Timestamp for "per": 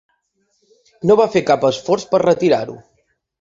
2.15-2.23